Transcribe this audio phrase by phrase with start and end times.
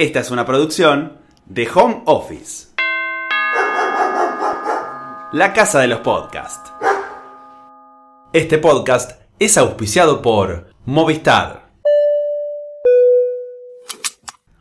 [0.00, 2.68] Esta es una producción de Home Office.
[5.32, 6.72] La casa de los podcasts.
[8.32, 11.68] Este podcast es auspiciado por Movistar.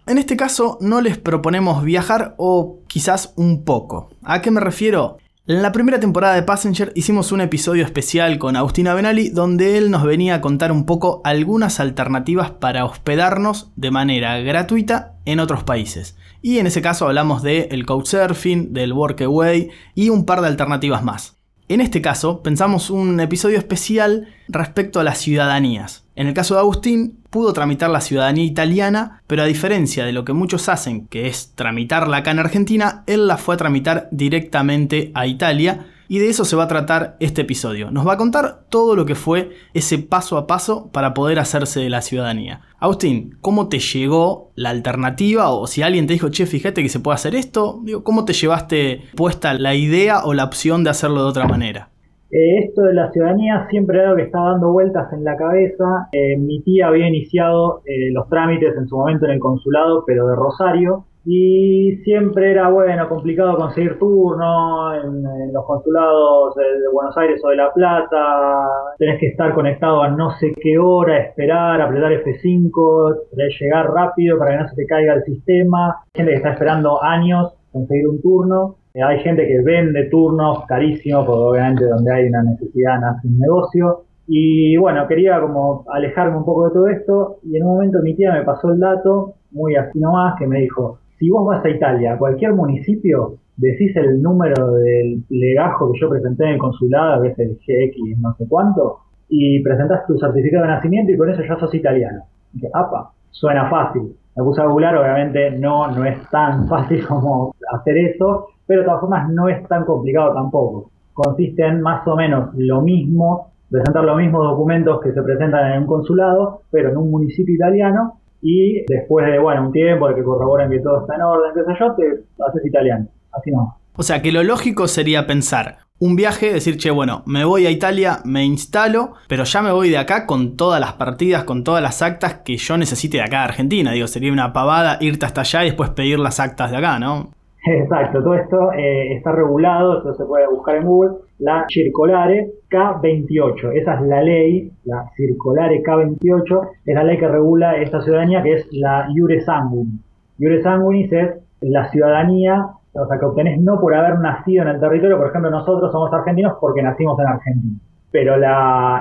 [0.07, 4.09] En este caso no les proponemos viajar o quizás un poco.
[4.23, 5.19] ¿A qué me refiero?
[5.49, 9.89] En la primera temporada de Passenger hicimos un episodio especial con Agustina Benali donde él
[9.89, 15.63] nos venía a contar un poco algunas alternativas para hospedarnos de manera gratuita en otros
[15.63, 16.15] países.
[16.43, 21.03] Y en ese caso hablamos del el Couchsurfing, del Workaway y un par de alternativas
[21.03, 21.38] más.
[21.69, 26.03] En este caso, pensamos un episodio especial respecto a las ciudadanías.
[26.15, 30.25] En el caso de Agustín, pudo tramitar la ciudadanía italiana, pero a diferencia de lo
[30.25, 35.11] que muchos hacen, que es tramitarla acá en Argentina, él la fue a tramitar directamente
[35.13, 37.91] a Italia y de eso se va a tratar este episodio.
[37.91, 41.79] Nos va a contar todo lo que fue ese paso a paso para poder hacerse
[41.79, 42.61] de la ciudadanía.
[42.79, 45.51] Agustín, ¿cómo te llegó la alternativa?
[45.51, 49.03] O si alguien te dijo, che, fíjate que se puede hacer esto, ¿cómo te llevaste
[49.15, 51.89] puesta la idea o la opción de hacerlo de otra manera?
[52.31, 56.09] Eh, esto de la ciudadanía siempre era algo que estaba dando vueltas en la cabeza.
[56.11, 60.27] Eh, mi tía había iniciado eh, los trámites en su momento en el consulado, pero
[60.27, 67.39] de Rosario, y siempre era, bueno, complicado conseguir turno en, los consulados de, Buenos Aires
[67.45, 68.67] o de La Plata,
[68.97, 73.15] tenés que estar conectado a no sé qué hora, esperar, apretar F5,
[73.59, 77.53] llegar rápido para que no se te caiga el sistema, gente que está esperando años
[77.71, 82.41] conseguir un turno, eh, hay gente que vende turnos carísimos, porque obviamente donde hay una
[82.41, 87.55] necesidad nace un negocio, y bueno, quería como alejarme un poco de todo esto, y
[87.55, 90.97] en un momento mi tía me pasó el dato, muy así nomás, que me dijo,
[91.19, 96.09] si vos vas a Italia, a cualquier municipio, decís el número del legajo que yo
[96.09, 100.63] presenté en el consulado, que es el GX no sé cuánto, y presentás tu certificado
[100.63, 102.23] de nacimiento y con eso ya sos italiano.
[102.53, 104.15] Y apa, suena fácil.
[104.35, 109.01] Me puse a obviamente no, no es tan fácil como hacer eso, pero de todas
[109.01, 110.91] formas no es tan complicado tampoco.
[111.13, 115.81] Consiste en más o menos lo mismo, presentar los mismos documentos que se presentan en
[115.81, 120.23] un consulado, pero en un municipio italiano, y después de, bueno, un tiempo de que
[120.23, 123.07] corroboran que todo está en orden, qué sé yo, te haces italiano.
[123.31, 123.77] Así no.
[123.95, 127.71] O sea que lo lógico sería pensar un viaje, decir, che, bueno, me voy a
[127.71, 131.83] Italia, me instalo, pero ya me voy de acá con todas las partidas, con todas
[131.83, 133.91] las actas que yo necesite de acá a Argentina.
[133.91, 137.31] Digo, sería una pavada irte hasta allá y después pedir las actas de acá, ¿no?
[137.65, 143.71] Exacto, todo esto eh, está regulado, esto se puede buscar en Google, la Circolare K28,
[143.73, 148.53] esa es la ley, la Circolare K28, es la ley que regula esta ciudadanía que
[148.53, 150.01] es la Iure Sanguinis.
[150.37, 151.29] Iure Sanguinis es
[151.61, 155.49] la ciudadanía, o sea, que obtenés no por haber nacido en el territorio, por ejemplo,
[155.49, 157.79] nosotros somos argentinos porque nacimos en Argentina.
[158.11, 158.35] Pero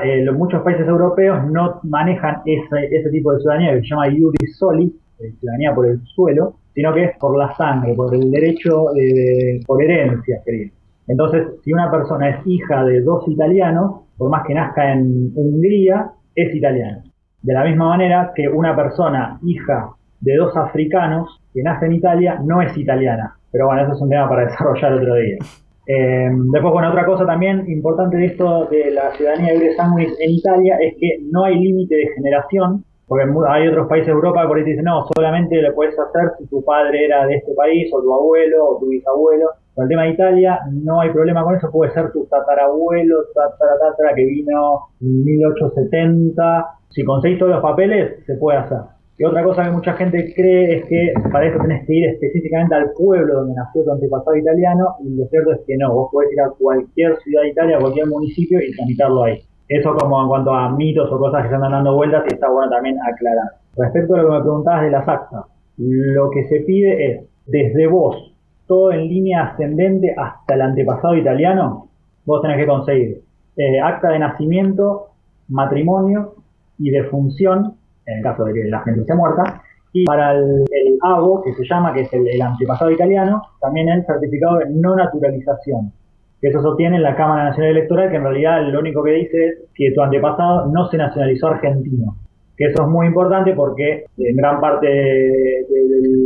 [0.04, 4.92] eh, muchos países europeos no manejan ese, tipo de ciudadanía que se llama Iure Solis,
[5.18, 9.60] eh, ciudadanía por el suelo, sino que es por la sangre, por el derecho, de,
[9.66, 10.77] por herencia, querido.
[11.08, 16.10] Entonces, si una persona es hija de dos italianos, por más que nazca en Hungría,
[16.34, 17.02] es italiano.
[17.42, 22.38] De la misma manera que una persona hija de dos africanos que nace en Italia
[22.44, 23.34] no es italiana.
[23.50, 25.36] Pero bueno, eso es un tema para desarrollar otro día.
[25.86, 30.30] Eh, después, bueno, otra cosa también importante de esto de la ciudadanía de sanguis en
[30.32, 34.48] Italia es que no hay límite de generación porque hay otros países de Europa que
[34.48, 37.90] por ahí dicen, no, solamente lo puedes hacer si tu padre era de este país,
[37.90, 39.46] o tu abuelo, o tu bisabuelo.
[39.78, 44.12] Con el tema de Italia, no hay problema con eso, puede ser tu tatarabuelo, tatara,
[44.12, 46.66] que vino en 1870.
[46.88, 48.78] Si conseguís todos los papeles, se puede hacer.
[49.18, 52.74] Y otra cosa que mucha gente cree es que para eso tenés que ir específicamente
[52.74, 56.32] al pueblo donde nació tu antepasado italiano, y lo cierto es que no, vos podés
[56.32, 59.38] ir a cualquier ciudad de Italia, a cualquier municipio y tramitarlo ahí.
[59.68, 62.50] Eso como en cuanto a mitos o cosas que se andan dando vueltas y está
[62.50, 63.46] bueno también aclarar.
[63.76, 65.44] Respecto a lo que me preguntabas de las actas,
[65.76, 68.27] lo que se pide es, desde vos,
[68.68, 71.88] todo en línea ascendente hasta el antepasado italiano,
[72.24, 73.22] vos tenés que conseguir
[73.56, 75.08] eh, acta de nacimiento,
[75.48, 76.34] matrimonio
[76.78, 77.74] y defunción,
[78.06, 79.62] en el caso de que la gente esté muerta,
[79.92, 80.98] y para el, el
[81.44, 85.92] que se llama, que es el antepasado italiano, también el certificado de no naturalización
[86.40, 89.90] eso sostiene la Cámara Nacional Electoral, que en realidad lo único que dice es que
[89.92, 92.16] tu antepasado no se nacionalizó argentino.
[92.56, 95.66] Que eso es muy importante porque en gran parte de,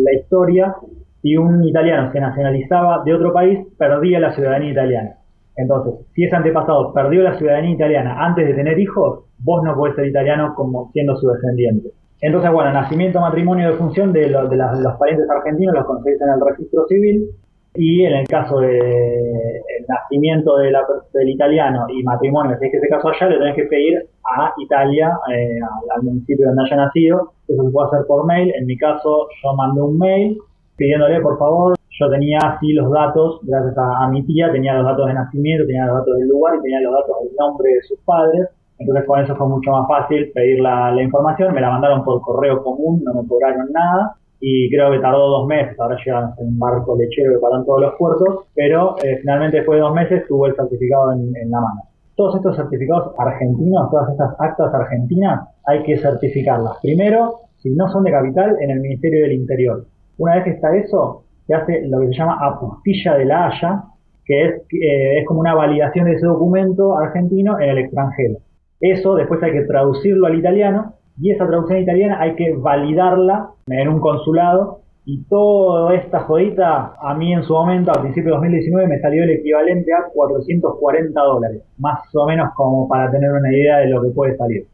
[0.05, 0.75] la historia,
[1.23, 5.15] si un italiano se nacionalizaba de otro país, perdía la ciudadanía italiana.
[5.57, 9.95] Entonces, si ese antepasado perdió la ciudadanía italiana antes de tener hijos, vos no podés
[9.95, 11.91] ser italiano como siendo su descendiente.
[12.21, 16.87] Entonces, bueno, nacimiento, matrimonio, de función de, los parientes argentinos los conseguís en el registro
[16.87, 17.29] civil
[17.75, 22.81] y en el caso de nacimiento de la, del italiano y matrimonio, si es que
[22.81, 25.59] se casó allá, le tenés que pedir a Italia, eh,
[25.97, 28.53] al, municipio donde haya nacido, eso se puede hacer por mail.
[28.57, 30.39] En mi caso, yo mandé un mail
[30.83, 35.07] pidiéndole, por favor, yo tenía así los datos, gracias a, mi tía, tenía los datos
[35.07, 38.01] de nacimiento, tenía los datos del lugar y tenía los datos del nombre de sus
[38.01, 38.49] padres.
[38.79, 42.21] Entonces con eso fue mucho más fácil pedir la, la información, me la mandaron por
[42.21, 46.49] correo común, no me cobraron nada y creo que tardó dos meses, ahora llegan en
[46.49, 50.27] un barco lechero que paran todos los puertos, pero eh, finalmente después de dos meses
[50.27, 51.83] tuvo el certificado en, en la mano.
[52.17, 56.79] Todos estos certificados argentinos, todas estas actas argentinas, hay que certificarlas.
[56.83, 59.87] Primero, si no son de capital, en el Ministerio del Interior.
[60.19, 63.83] Una vez que está eso, se hace lo que se llama apostilla de la Haya,
[64.25, 68.39] que es, eh, es como una validación de ese documento argentino en el extranjero.
[68.81, 73.89] Eso después hay que traducirlo al italiano y esa traducción italiana hay que validarla en
[73.89, 78.89] un consulado y toda esta jodita a mí en su momento, a principios de 2019,
[78.89, 83.79] me salió el equivalente a 440 dólares, más o menos como para tener una idea
[83.79, 84.67] de lo que puede salir.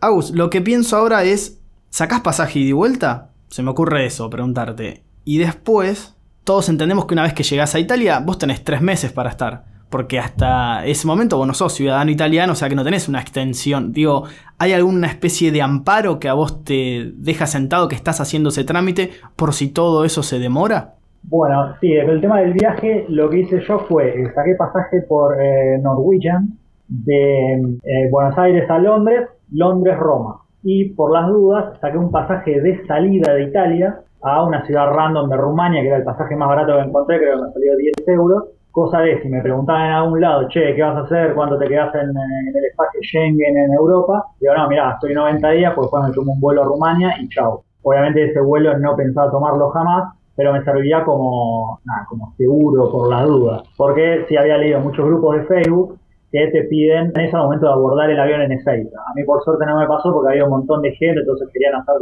[0.00, 1.60] Agus, lo que pienso ahora es,
[1.90, 3.30] ¿sacás pasaje y de vuelta?
[3.48, 5.02] Se me ocurre eso, preguntarte.
[5.24, 9.12] Y después, todos entendemos que una vez que llegás a Italia, vos tenés tres meses
[9.12, 12.84] para estar porque hasta ese momento vos no sos ciudadano italiano, o sea que no
[12.84, 13.92] tenés una extensión.
[13.92, 14.24] Digo,
[14.58, 18.64] ¿hay alguna especie de amparo que a vos te deja sentado que estás haciendo ese
[18.64, 20.94] trámite por si todo eso se demora?
[21.22, 25.40] Bueno, sí, el tema del viaje, lo que hice yo fue, eh, saqué pasaje por
[25.40, 30.42] eh, Norwegian de eh, Buenos Aires a Londres, Londres-Roma.
[30.62, 35.28] Y por las dudas, saqué un pasaje de salida de Italia a una ciudad random
[35.30, 38.44] de Rumania, que era el pasaje más barato que encontré, que me salió 10 euros
[38.78, 41.66] cosa de si me preguntaban en algún lado, che, ¿qué vas a hacer cuando te
[41.66, 44.24] quedas en, el espacio Schengen en Europa?
[44.40, 47.28] Digo, no, mira, estoy 90 días, pues después me tomo un vuelo a Rumania y
[47.28, 47.64] chao.
[47.82, 53.10] Obviamente ese vuelo no pensaba tomarlo jamás, pero me serviría como, nada, como seguro por
[53.10, 53.62] la duda.
[53.76, 55.98] Porque si había leído muchos grupos de Facebook
[56.30, 58.98] que te piden en ese momento de abordar el avión en Ezeiza.
[58.98, 61.74] A mí por suerte no me pasó porque había un montón de gente, entonces querían
[61.74, 61.96] hacer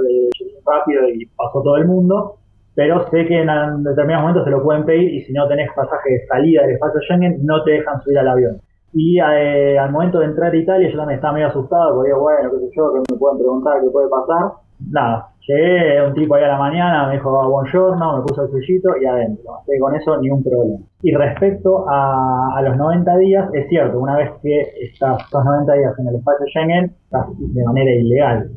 [0.67, 2.37] rápido y pasó todo el mundo
[2.77, 3.49] pero sé que en,
[3.83, 7.01] determinados momentos se lo pueden pedir y si no tenés pasaje de salida del espacio
[7.01, 8.61] Schengen, no te dejan subir al avión.
[8.93, 12.21] Y eh, al momento de entrar a Italia yo también estaba medio asustado, porque digo,
[12.21, 14.53] bueno, qué sé yo, que me pueden preguntar qué puede pasar.
[14.91, 18.51] Nada, llegué, un tipo ahí a la mañana, me dijo ah, buongiorno, me puso el
[18.51, 19.57] sellito y adentro.
[19.57, 20.79] Así con eso ni un problema.
[21.03, 25.99] Y respecto a, los 90 días, es cierto, una vez que estás estos 90 días
[25.99, 28.51] en el espacio Schengen, estás de manera ilegal.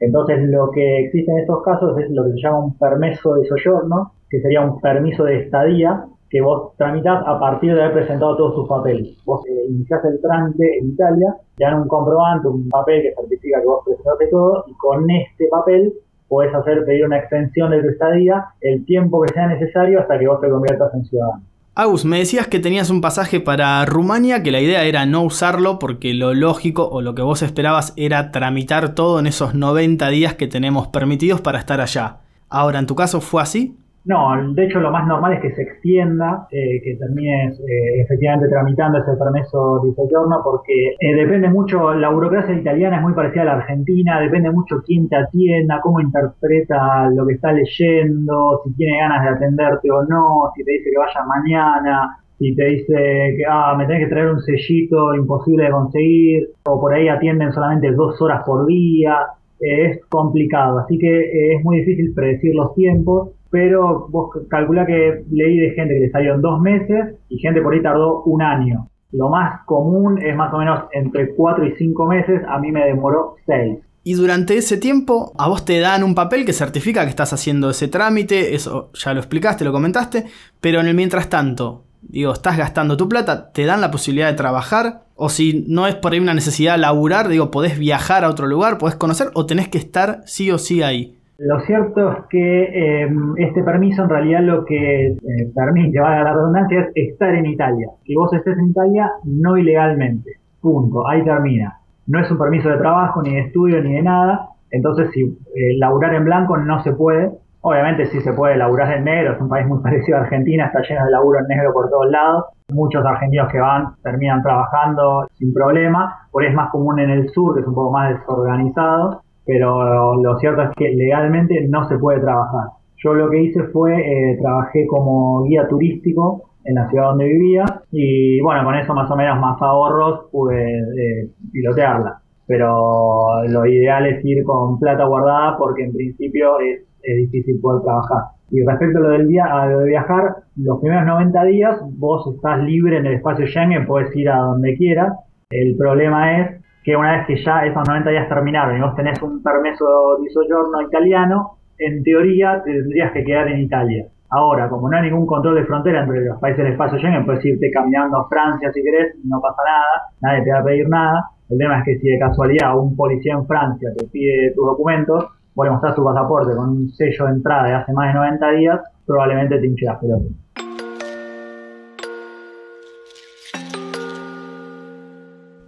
[0.00, 3.44] Entonces lo que existe en estos casos es lo que se llama un permiso de
[3.46, 8.36] soggiorno, que sería un permiso de estadía que vos tramitas a partir de haber presentado
[8.36, 9.18] todos tus papeles.
[9.26, 13.60] Vos eh, iniciás el trámite en Italia, te dan un comprobante, un papel que certifica
[13.60, 15.92] que vos presentaste todo, y con este papel
[16.30, 20.28] podés hacer pedir una extensión de tu estadía el tiempo que sea necesario hasta que
[20.28, 21.42] vos te conviertas en ciudadano.
[21.74, 25.78] Agus, me decías que tenías un pasaje para Rumania, que la idea era no usarlo
[25.78, 30.34] porque lo lógico o lo que vos esperabas era tramitar todo en esos 90 días
[30.34, 32.18] que tenemos permitidos para estar allá.
[32.48, 33.76] Ahora, ¿en tu caso fue así?
[34.04, 38.48] No, de hecho lo más normal es que se extienda, eh, que termines eh, efectivamente
[38.48, 43.42] tramitando ese permiso de soggiorno, porque eh, depende mucho, la burocracia italiana es muy parecida
[43.42, 48.74] a la argentina, depende mucho quién te atienda, cómo interpreta lo que está leyendo, si
[48.74, 52.94] tiene ganas de atenderte o no, si te dice que vaya mañana, si te dice
[53.36, 57.52] que ah, me tenés que traer un sellito imposible de conseguir, o por ahí atienden
[57.52, 59.18] solamente dos horas por día,
[59.60, 65.58] es complicado, así que es muy difícil predecir los tiempos pero vos calcula que leí
[65.58, 68.88] de gente que le salió en dos meses y gente por ahí tardó un año.
[69.12, 72.84] Lo más común es más o menos entre cuatro y cinco meses, a mí me
[72.84, 73.78] demoró seis.
[74.02, 77.70] Y durante ese tiempo a vos te dan un papel que certifica que estás haciendo
[77.70, 80.24] ese trámite, eso ya lo explicaste, lo comentaste,
[80.60, 84.36] pero en el mientras tanto, digo, estás gastando tu plata, te dan la posibilidad de
[84.36, 88.30] trabajar, o si no es por ahí una necesidad de laburar, digo, podés viajar a
[88.30, 91.18] otro lugar, podés conocer, o tenés que estar sí o sí ahí.
[91.42, 95.16] Lo cierto es que em, este permiso en realidad lo que eh,
[95.54, 97.88] permite, a la redundancia, es estar en Italia.
[98.04, 100.32] Que vos estés en Italia no ilegalmente.
[100.60, 101.08] Punto.
[101.08, 101.78] Ahí termina.
[102.08, 104.50] No es un permiso de trabajo, ni de estudio, ni de nada.
[104.70, 107.30] Entonces, si eh, laburar en blanco no se puede.
[107.62, 110.82] Obviamente sí se puede laburar en negro, es un país muy parecido a Argentina, está
[110.82, 112.44] lleno de laburo en negro por todos lados.
[112.70, 117.54] Muchos argentinos que van terminan trabajando sin problema, por es más común en el sur,
[117.54, 122.20] que es un poco más desorganizado pero lo cierto es que legalmente no se puede
[122.20, 122.68] trabajar.
[123.02, 127.64] Yo lo que hice fue, eh, trabajé como guía turístico en la ciudad donde vivía
[127.90, 132.20] y bueno, con eso más o menos más ahorros pude eh, pilotearla.
[132.46, 138.24] Pero lo ideal es ir con plata guardada porque en principio es, difícil poder trabajar.
[138.50, 142.62] Y respecto a lo, del a lo de viajar, los primeros 90 días vos estás
[142.62, 145.14] libre en el espacio Schengen, puedes ir a donde quieras,
[145.48, 149.20] El problema es que una vez que ya esos 90 días terminaron y vos tenés
[149.22, 154.06] un permiso di soggiorno italiano, en teoría te tendrías que quedar en Italia.
[154.30, 157.44] Ahora, como no hay ningún control de frontera entre los países del espacio Schengen, puedes
[157.44, 161.30] irte caminando a Francia si querés, no pasa nada, nadie te va a pedir nada.
[161.48, 165.26] El tema es que si de casualidad un policía en Francia te pide tus documentos,
[165.54, 168.50] vos le mostrás tu pasaporte con un sello de entrada de hace más de 90
[168.52, 170.69] días, probablemente te hinche las pelotas.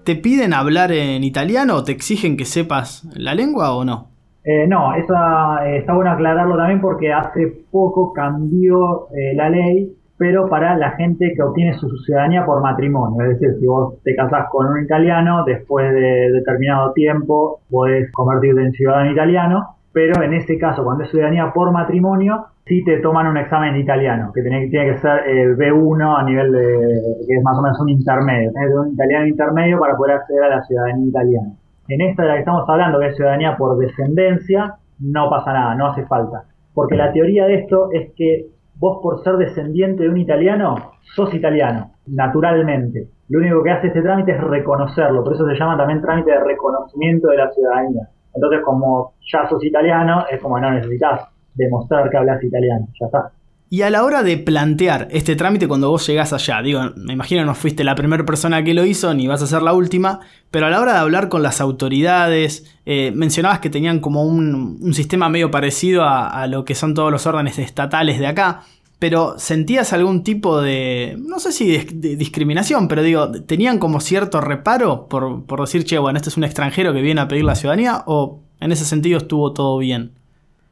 [0.05, 4.09] ¿Te piden hablar en italiano o te exigen que sepas la lengua o no?
[4.45, 9.93] Eh, no, esa, eh, está bueno aclararlo también porque hace poco cambió eh, la ley,
[10.19, 13.23] pero para la gente que obtiene su ciudadanía por matrimonio.
[13.23, 18.63] Es decir, si vos te casás con un italiano, después de determinado tiempo podés convertirte
[18.63, 23.27] en ciudadano italiano, pero en ese caso, cuando es ciudadanía por matrimonio, sí te toman
[23.27, 26.79] un examen italiano, que tiene, que ser el B1 a nivel de,
[27.27, 30.57] que es más o menos un intermedio, tener un italiano intermedio para poder acceder a
[30.57, 31.53] la ciudadanía italiana.
[31.89, 35.75] En esta de la que estamos hablando, que es ciudadanía por descendencia, no pasa nada,
[35.75, 36.45] no hace falta.
[36.73, 38.47] Porque la teoría de esto es que
[38.77, 43.09] vos por ser descendiente de un italiano, sos italiano, naturalmente.
[43.29, 46.41] Lo único que hace este trámite es reconocerlo, por eso se llama también trámite de
[46.41, 48.09] reconocimiento de la ciudadanía.
[48.35, 53.33] Entonces, como ya sos italiano, es como no necesitas demostrar que hablas italiano, ya está.
[53.73, 57.43] Y a la hora de plantear este trámite cuando vos llegás allá, digo, me imagino
[57.47, 60.21] no fuiste la primera persona que lo hizo, ni vas a ser la última,
[60.51, 64.93] pero a la hora de hablar con las autoridades, eh, mencionabas que tenían como un,
[64.93, 68.61] sistema medio parecido a, lo que son todos los órdenes estatales de acá,
[69.03, 74.41] pero ¿sentías algún tipo de, no sé si de, discriminación, pero digo, ¿tenían como cierto
[74.41, 77.57] reparo por, por decir, che, bueno, este es un extranjero que viene a pedir la
[77.57, 78.05] ciudadanía?
[78.07, 80.13] ¿O en ese sentido estuvo todo bien?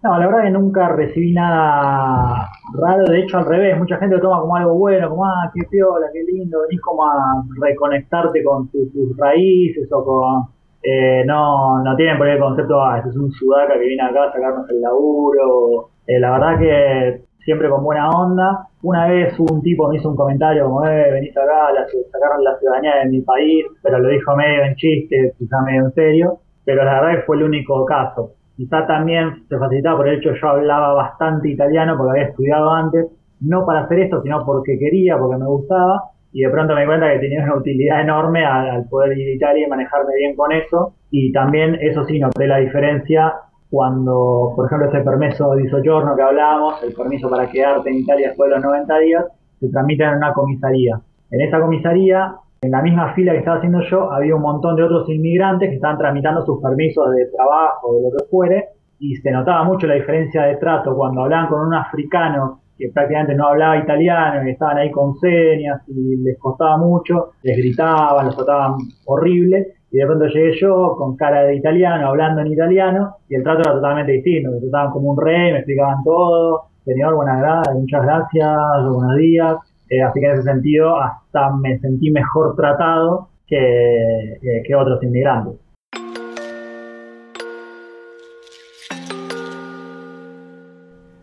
[0.04, 4.22] No, la verdad que nunca recibí nada raro, de hecho al revés, mucha gente lo
[4.22, 8.68] toma como algo bueno, como, ah, qué piola, qué lindo, venís como a reconectarte con
[8.70, 10.44] tus raíces o con...
[10.84, 14.04] Eh, no, no tienen por ahí el concepto, ah, este es un sudaca que viene
[14.04, 15.90] acá a sacarnos el laburo.
[16.06, 18.66] Eh, la verdad que siempre con buena onda.
[18.82, 22.58] Una vez un tipo me hizo un comentario como, eh, venís acá, la, sacaron la
[22.58, 26.84] ciudadanía de mi país, pero lo dijo medio en chiste, quizá medio en serio, pero
[26.84, 28.32] la verdad fue el único caso.
[28.56, 33.06] Quizá también se facilitaba por el hecho yo hablaba bastante italiano porque había estudiado antes,
[33.40, 36.86] no para hacer esto, sino porque quería, porque me gustaba, y de pronto me di
[36.86, 40.52] cuenta que tenía una utilidad enorme al, poder ir a Italia y manejarme bien con
[40.52, 43.32] eso, y también eso sí noté la diferencia
[43.70, 48.28] cuando, por ejemplo, ese permiso de soggiorno que hablábamos, el permiso para quedarte en Italia
[48.28, 49.24] después de los 90 días,
[49.60, 51.00] se tramita en una comisaría.
[51.30, 54.82] En esa comisaría en la misma fila que estaba haciendo yo, había un montón de
[54.82, 59.30] otros inmigrantes que estaban tramitando sus permisos de trabajo, de lo que fuere, y se
[59.30, 63.78] notaba mucho la diferencia de trato cuando hablaban con un africano que prácticamente no hablaba
[63.78, 68.74] italiano y estaban ahí con señas y les costaba mucho, les gritaban, los trataban
[69.06, 73.42] horrible, y de pronto llegué yo con cara de italiano, hablando en italiano, y el
[73.42, 77.74] trato era totalmente distinto, me trataban como un rey, me explicaban todo, señor, buenas gracias,
[77.74, 79.56] muchas gracias, buenos días,
[79.88, 85.54] eh, así que en ese sentido hasta me sentí mejor tratado que, que otros inmigrantes.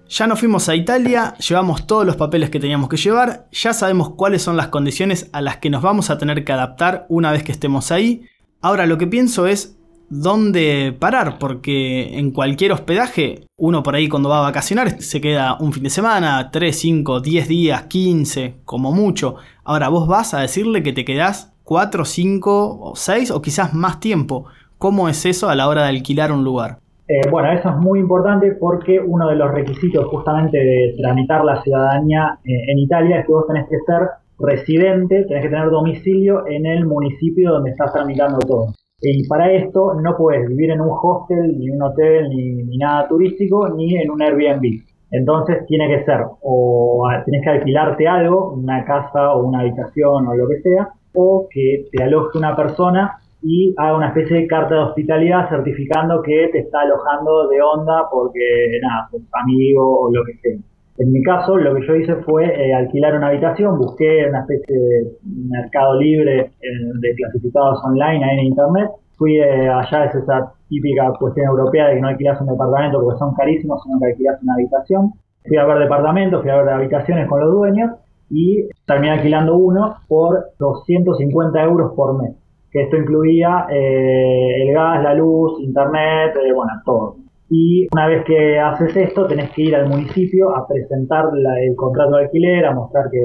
[0.10, 4.10] Ya nos fuimos a Italia, llevamos todos los papeles que teníamos que llevar, ya sabemos
[4.16, 7.44] cuáles son las condiciones a las que nos vamos a tener que adaptar una vez
[7.44, 8.26] que estemos ahí.
[8.62, 9.78] Ahora lo que pienso es
[10.10, 15.58] dónde parar, porque en cualquier hospedaje, uno por ahí cuando va a vacacionar se queda
[15.60, 19.36] un fin de semana, 3, 5, 10 días, 15, como mucho.
[19.64, 24.00] Ahora vos vas a decirle que te quedás 4, 5 o 6 o quizás más
[24.00, 24.46] tiempo.
[24.78, 26.80] ¿Cómo es eso a la hora de alquilar un lugar?
[27.10, 31.62] Eh, bueno, eso es muy importante porque uno de los requisitos justamente de tramitar la
[31.64, 34.10] ciudadanía eh, en Italia es que vos tenés que ser
[34.40, 38.68] residente, tenés que tener domicilio en el municipio donde estás tramitando todo.
[39.00, 43.70] Y para esto no puedes vivir en un hostel, ni un hotel, ni, nada turístico,
[43.70, 44.82] ni en un Airbnb.
[45.12, 50.36] Entonces tiene que ser, o tienes que alquilarte algo, una casa o una habitación o
[50.36, 54.76] lo que sea, o que te aloje una persona y haga una especie de carta
[54.76, 60.24] de hospitalidad certificando que te está alojando de onda porque, nada, pues amigo o lo
[60.26, 60.58] que sea.
[60.98, 64.76] En mi caso, lo que yo hice fue eh, alquilar una habitación, busqué una especie
[64.76, 65.12] de
[65.48, 68.90] mercado libre eh, de clasificados online ahí en internet.
[69.16, 73.20] Fui eh, allá, es esa típica cuestión europea de que no alquilas un departamento porque
[73.20, 75.14] son carísimos, sino que alquilas una habitación.
[75.48, 77.92] Fui a ver departamentos, fui a ver habitaciones con los dueños
[78.32, 82.36] y terminé alquilando uno por 250 euros por mes.
[82.72, 87.27] Que esto incluía el gas, la luz, internet, bueno, todo.
[87.50, 91.26] Y una vez que haces esto, tenés que ir al municipio a presentar
[91.62, 93.20] el contrato de alquiler, a mostrar que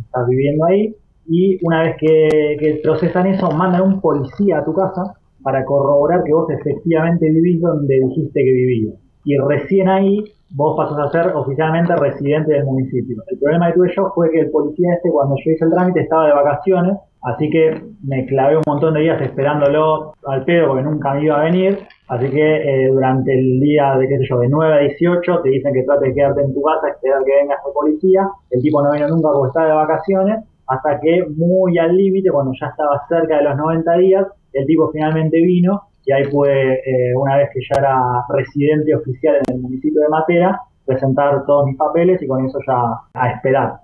[0.00, 0.94] estás viviendo ahí.
[1.26, 6.32] y una vez que, procesan eso, mandan un policía a tu casa para corroborar que
[6.32, 8.94] vos efectivamente vivís donde dijiste que vivías.
[9.24, 10.22] Y recién ahí
[10.54, 13.16] vos pasas a ser oficialmente residente del municipio.
[13.26, 16.00] El problema que tuve yo fue que el policía este, cuando yo hice el trámite,
[16.00, 20.84] estaba de vacaciones, así que me clavé un montón de días esperándolo al pedo porque
[20.84, 21.78] nunca me iba a venir.
[22.08, 25.48] Así que eh, durante el día de, qué sé yo, de 9 a 18 te
[25.48, 28.28] dicen que trate de quedarte en tu casa, esperar que venga este policía.
[28.50, 32.52] El tipo no vino nunca porque estaba de vacaciones, hasta que muy al límite, cuando
[32.60, 37.14] ya estaba cerca de los 90 días, el tipo finalmente vino y ahí pude, eh,
[37.16, 41.76] una vez que ya era residente oficial en el municipio de Matera, presentar todos mis
[41.76, 42.82] papeles y con eso ya
[43.14, 43.83] a esperar.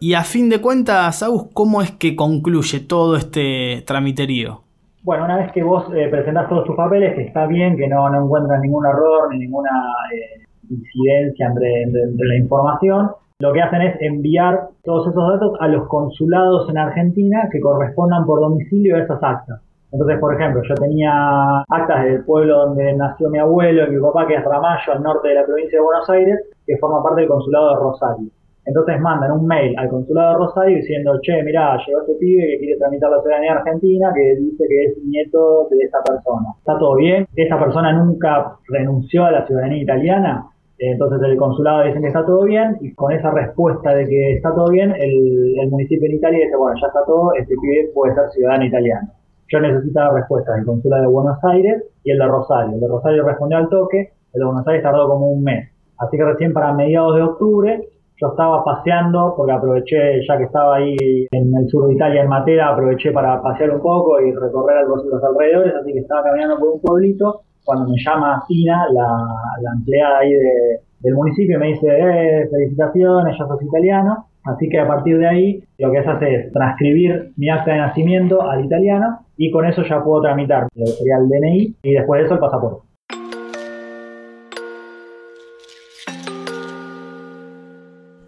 [0.00, 4.60] Y a fin de cuentas, Agus, ¿cómo es que concluye todo este tramiterío?
[5.02, 8.08] Bueno, una vez que vos eh, presentás todos tus papeles, que está bien, que no,
[8.08, 9.70] no ningún error ni ninguna
[10.14, 15.68] eh, incidencia entre, entre la información, lo que hacen es enviar todos esos datos a
[15.68, 19.60] los consulados en Argentina que correspondan por domicilio a esas actas.
[19.90, 24.26] Entonces, por ejemplo, yo tenía actas del pueblo donde nació mi abuelo y mi papá,
[24.26, 27.30] que es Ramallo, al norte de la provincia de Buenos Aires, que forma parte del
[27.30, 28.30] consulado de Rosario.
[28.68, 32.58] Entonces mandan un mail al consulado de Rosario diciendo, che, mirá, llegó este pibe que
[32.58, 36.48] quiere tramitar la ciudadanía argentina, que dice que es nieto de esta persona.
[36.58, 37.26] ¿Está todo bien?
[37.34, 40.50] ¿Esa persona nunca renunció a la ciudadanía italiana?
[40.78, 44.54] Entonces el consulado dice que está todo bien y con esa respuesta de que está
[44.54, 48.28] todo bien, el, municipio en Italia dice, bueno, ya está todo, este pibe puede ser
[48.32, 49.08] ciudadano italiano.
[49.50, 52.74] Yo necesitaba respuesta del consulado de Buenos Aires y el de Rosario.
[52.74, 55.70] El de Rosario respondió al toque, el de Buenos Aires tardó como un mes.
[55.96, 57.88] Así que recién para mediados de octubre
[58.20, 60.96] yo estaba paseando, porque aproveché, ya que estaba ahí
[61.30, 65.22] en el sur de Italia, en Matera, aproveché para pasear un poco y recorrer los
[65.22, 70.32] alrededores, así que estaba caminando por un pueblito cuando me llama Tina, la, empleada ahí
[71.00, 74.24] del municipio, me dice, eh, felicitaciones, ya sos italiano.
[74.44, 77.78] Así que a partir de ahí lo que se hace es transcribir mi acta de
[77.78, 82.24] nacimiento al italiano y con eso ya puedo tramitar sería el DNI y después de
[82.24, 82.87] eso el pasaporte.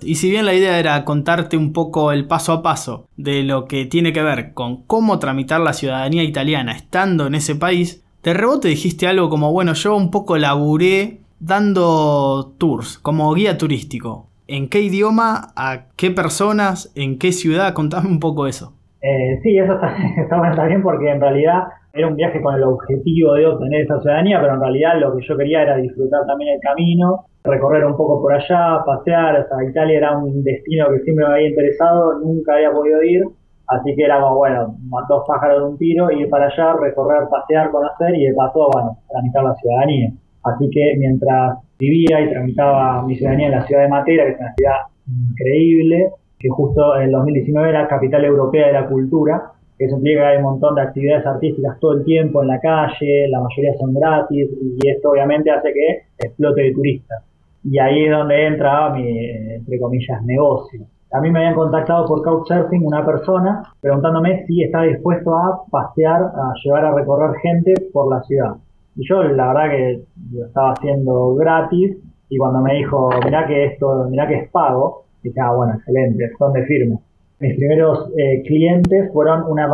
[0.03, 3.67] Y si bien la idea era contarte un poco el paso a paso de lo
[3.67, 8.35] que tiene que ver con cómo tramitar la ciudadanía italiana estando en ese país, de
[8.35, 14.27] rebote dijiste algo como, bueno, yo un poco laburé dando tours, como guía turístico.
[14.47, 15.53] ¿En qué idioma?
[15.57, 16.93] ¿A qué personas?
[16.95, 17.73] ¿En qué ciudad?
[17.73, 18.75] Contame un poco eso.
[19.01, 19.97] Eh, sí, eso está,
[20.53, 24.41] está, bien porque en realidad era un viaje con el objetivo de obtener esa ciudadanía,
[24.41, 28.21] pero en realidad lo que yo quería era disfrutar también el camino, recorrer un poco
[28.23, 29.41] por allá, pasear.
[29.41, 33.25] O sea, Italia era un destino que siempre me había interesado, nunca había podido ir
[33.71, 34.75] Así que era bueno,
[35.09, 38.99] dos pájaros de un tiro, ir para allá, recorrer, pasear, conocer y de paso, bueno,
[39.09, 40.11] tramitar la ciudadanía.
[40.43, 44.41] Así que mientras vivía y tramitaba mi ciudadanía en la ciudad de Matera, que es
[44.41, 44.77] una ciudad
[45.07, 49.53] increíble, que justo en el 2019 era capital europea de la cultura,
[49.85, 53.29] eso implica que hay un montón de actividades artísticas todo el tiempo en la calle,
[53.29, 57.25] la mayoría son gratis, y esto obviamente hace que explote de turistas.
[57.65, 62.23] Y ahí es donde entra mi, entre comillas, negocio a mí me habían contactado por
[62.23, 68.09] Couchsurfing una persona preguntándome si estaba dispuesto a pasear, a llevar a recorrer gente por
[68.15, 68.55] la ciudad.
[68.95, 71.97] Y yo la verdad que lo estaba haciendo gratis
[72.29, 76.31] y cuando me dijo, mirá que esto, mirá que es pago, dije, ah, bueno, excelente,
[76.39, 76.99] son de firme.
[77.41, 79.67] Mis primeros eh, clientes fueron una,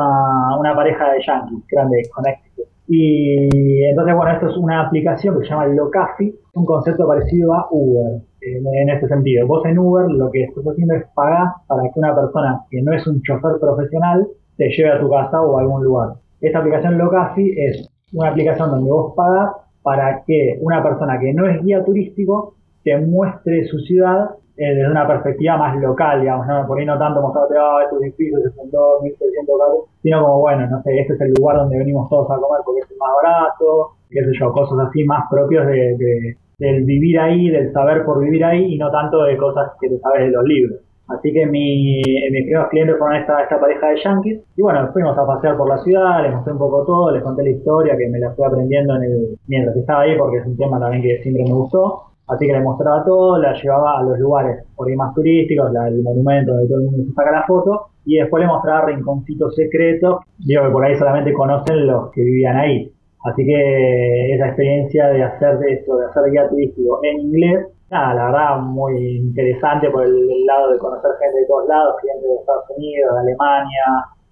[0.59, 2.66] una pareja de yankees, grande Connecticut.
[2.88, 7.66] Y entonces, bueno, esto es una aplicación que se llama Locafi, un concepto parecido a
[7.70, 9.46] Uber en este sentido.
[9.46, 12.92] Vos en Uber lo que estás haciendo es pagar para que una persona que no
[12.92, 14.26] es un chofer profesional
[14.57, 16.11] te lleve a tu casa o a algún lugar.
[16.40, 19.50] Esta aplicación Locafi es una aplicación donde vos pagas
[19.83, 24.90] para que una persona que no es guía turístico te muestre su ciudad eh, desde
[24.90, 29.00] una perspectiva más local, digamos, por ahí no tanto mostrarte, ah, estos edificios se fundó
[29.02, 32.40] 1700 grados, sino como, bueno, no sé, este es el lugar donde venimos todos a
[32.40, 37.18] comer porque es más barato, qué sé yo, cosas así más propios de del vivir
[37.18, 40.30] ahí, del saber por vivir ahí y no tanto de cosas que te sabes de
[40.30, 40.80] los libros.
[41.08, 44.40] Así que mi, mis primeros clientes fueron esta, esta pareja de yankees.
[44.56, 47.44] Y bueno, fuimos a pasear por la ciudad, les mostré un poco todo, les conté
[47.44, 50.56] la historia que me la fui aprendiendo en el, mientras estaba ahí porque es un
[50.56, 52.06] tema también que siempre me gustó.
[52.28, 56.02] Así que les mostraba todo, la llevaba a los lugares por ahí más turísticos, el
[56.02, 57.86] monumento donde todo el mundo se saca la foto.
[58.04, 62.56] Y después les mostraba rinconcitos secretos, digo que por ahí solamente conocen los que vivían
[62.56, 62.92] ahí.
[63.24, 68.24] Así que esa experiencia de hacer esto, de hacer guía turístico en inglés, nada, la
[68.26, 72.64] verdad muy interesante por el, lado de conocer gente de todos lados, gente de Estados
[72.76, 73.84] Unidos, de Alemania,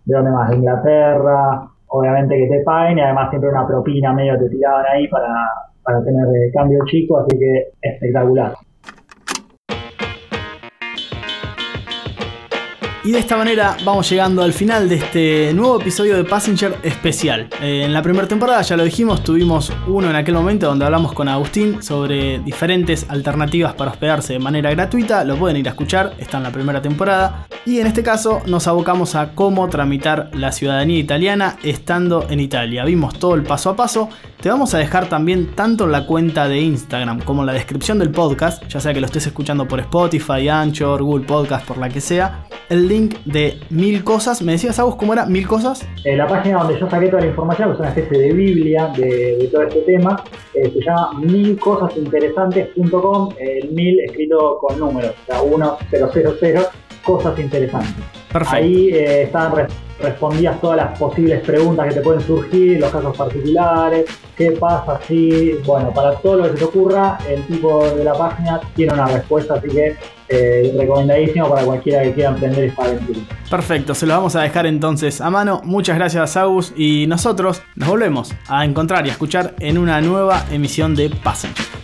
[0.05, 4.39] de donde más, de Inglaterra, obviamente que te paguen y además siempre una propina medio
[4.39, 5.29] te tiraban ahí para,
[5.85, 8.55] para tener cambio chico, así que espectacular.
[13.07, 17.51] Y de esta manera vamos llegando al final de este nuevo episodio de Passenger especial.
[17.61, 21.13] Eh, en la primera temporada, ya lo dijimos, tuvimos uno en aquel momento donde hablamos
[21.13, 25.23] con Agustín sobre diferentes alternativas para hospedarse de manera gratuita.
[25.23, 27.47] Lo pueden ir a escuchar, está en la primera temporada.
[27.67, 32.87] Y en este caso nos abocamos a cómo tramitar la ciudadanía italiana estando en Italia.
[32.87, 34.09] Vimos todo el paso a paso.
[34.41, 38.11] Te vamos a dejar también tanto la cuenta de Instagram como en la descripción del
[38.11, 42.01] podcast, ya sea que lo estés escuchando por Spotify, Anchor, Google Podcast, por la que
[42.03, 42.87] sea, el
[43.25, 44.43] de Mil Cosas.
[44.43, 45.27] ¿Me decías, Agus, cómo era?
[45.27, 45.87] ¿Mil Cosas?
[46.05, 48.93] Eh, la página donde yo saqué toda la información, que es una especie de biblia
[48.97, 50.23] de, todo este tema,
[50.55, 55.63] eh, se llama milcosasinteresantes.com, el mil escrito con números, o sea, 1000
[57.05, 58.05] cosas interesantes.
[58.33, 58.57] Perfecto.
[58.57, 59.53] Ahí eh, están
[60.01, 65.53] respondías todas las posibles preguntas que te pueden surgir, los casos particulares, qué pasa si,
[65.65, 69.07] bueno, para todo lo que se te ocurra, el tipo de la página tiene una
[69.07, 69.97] respuesta, así que
[70.29, 73.21] eh, recomendadísimo para cualquiera que quiera emprender esta aventura.
[73.49, 75.61] Perfecto, se lo vamos a dejar entonces a mano.
[75.65, 80.45] Muchas gracias, Agus, y nosotros nos volvemos a encontrar y a escuchar en una nueva
[80.51, 81.84] emisión de Passenger.